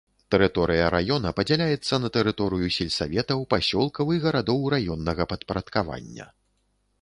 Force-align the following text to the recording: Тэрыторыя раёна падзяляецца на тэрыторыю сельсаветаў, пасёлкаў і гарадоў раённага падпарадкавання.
Тэрыторыя 0.33 0.85
раёна 0.93 1.31
падзяляецца 1.39 1.99
на 2.05 2.09
тэрыторыю 2.15 2.69
сельсаветаў, 2.77 3.45
пасёлкаў 3.55 4.05
і 4.17 4.23
гарадоў 4.25 4.65
раённага 4.77 5.23
падпарадкавання. 5.35 6.27